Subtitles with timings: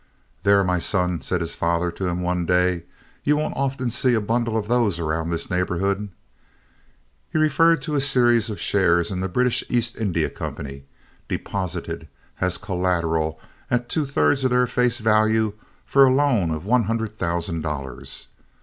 [0.41, 2.85] "There, my son," said his father to him one day,
[3.23, 6.09] "you won't often see a bundle of those around this neighborhood."
[7.31, 10.85] He referred to a series of shares in the British East India Company,
[11.27, 12.07] deposited
[12.39, 15.53] as collateral at two thirds of their face value
[15.85, 18.29] for a loan of one hundred thousand dollars.